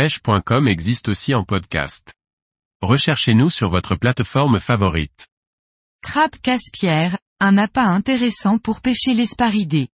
[0.00, 2.14] pêche.com existe aussi en podcast.
[2.80, 5.28] Recherchez-nous sur votre plateforme favorite.
[6.00, 9.88] Crabe casse-pierre, un appât intéressant pour pêcher l'esparidé.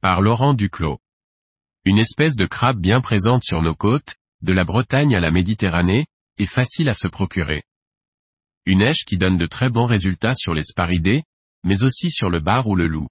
[0.00, 0.98] Par Laurent Duclos.
[1.84, 6.06] Une espèce de crabe bien présente sur nos côtes, de la Bretagne à la Méditerranée,
[6.38, 7.64] et facile à se procurer.
[8.64, 11.22] Une èche qui donne de très bons résultats sur l'esparidé,
[11.64, 13.08] mais aussi sur le bar ou le loup.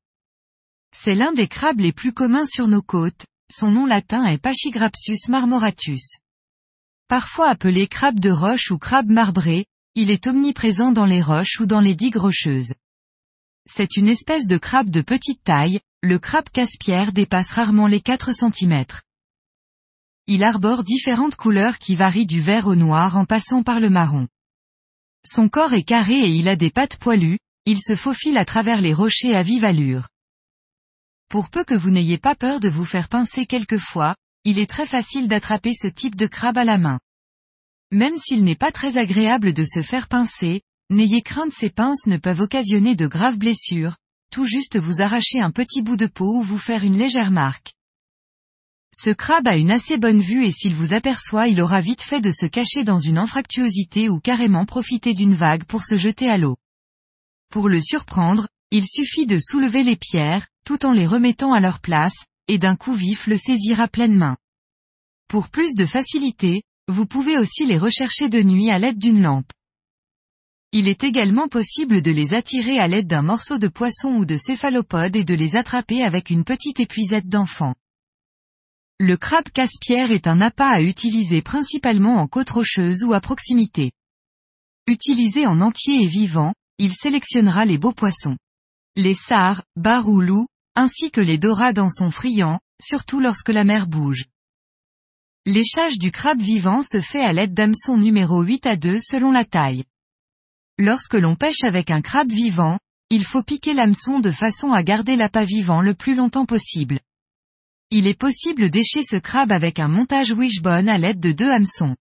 [0.96, 5.30] C'est l'un des crabes les plus communs sur nos côtes, son nom latin est Pachygrapsus
[5.30, 6.23] marmoratus.
[7.08, 11.66] Parfois appelé crabe de roche ou crabe marbré, il est omniprésent dans les roches ou
[11.66, 12.74] dans les digues rocheuses.
[13.68, 18.32] C'est une espèce de crabe de petite taille, le crabe casse-pierre dépasse rarement les 4
[18.34, 18.86] cm.
[20.28, 24.28] Il arbore différentes couleurs qui varient du vert au noir en passant par le marron.
[25.26, 28.82] Son corps est carré et il a des pattes poilues, il se faufile à travers
[28.82, 30.08] les rochers à vive allure.
[31.30, 34.86] Pour peu que vous n'ayez pas peur de vous faire pincer quelquefois, il est très
[34.86, 37.00] facile d'attraper ce type de crabe à la main.
[37.92, 42.18] Même s'il n'est pas très agréable de se faire pincer, n'ayez crainte ces pinces ne
[42.18, 43.96] peuvent occasionner de graves blessures,
[44.32, 47.74] tout juste vous arracher un petit bout de peau ou vous faire une légère marque.
[48.96, 52.22] Ce crabe a une assez bonne vue et s'il vous aperçoit il aura vite fait
[52.22, 56.38] de se cacher dans une anfractuosité ou carrément profiter d'une vague pour se jeter à
[56.38, 56.58] l'eau.
[57.50, 61.80] Pour le surprendre, il suffit de soulever les pierres, tout en les remettant à leur
[61.80, 64.38] place, et d'un coup vif le saisir à pleine main.
[65.28, 69.52] Pour plus de facilité, vous pouvez aussi les rechercher de nuit à l'aide d'une lampe.
[70.72, 74.38] Il est également possible de les attirer à l'aide d'un morceau de poisson ou de
[74.38, 77.76] céphalopode et de les attraper avec une petite épuisette d'enfant.
[79.00, 83.92] Le crabe casse-pierre est un appât à utiliser principalement en côte rocheuse ou à proximité.
[84.88, 88.38] Utilisé en entier et vivant, il sélectionnera les beaux poissons.
[88.96, 93.64] Les sars, bar ou loups, ainsi que les dorades en sont friands, surtout lorsque la
[93.64, 94.26] mer bouge.
[95.46, 99.46] L'échage du crabe vivant se fait à l'aide d'hameçon numéro 8 à 2 selon la
[99.46, 99.84] taille.
[100.80, 105.16] Lorsque l'on pêche avec un crabe vivant, il faut piquer l'hameçon de façon à garder
[105.16, 107.00] l'appât vivant le plus longtemps possible.
[107.92, 111.96] Il est possible d'écher ce crabe avec un montage wishbone à l'aide de deux hameçons.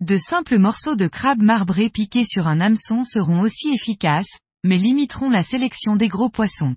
[0.00, 5.30] De simples morceaux de crabe marbré piqués sur un hameçon seront aussi efficaces, mais limiteront
[5.30, 6.74] la sélection des gros poissons.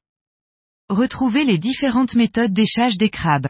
[0.89, 3.47] Retrouvez les différentes méthodes d'échage des crabes.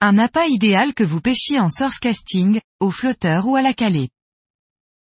[0.00, 4.08] Un appât idéal que vous pêchiez en surf casting, au flotteur ou à la calée.